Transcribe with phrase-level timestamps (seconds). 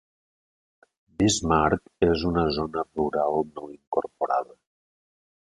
[1.19, 4.59] Bismarck és una zona rural no incorporada.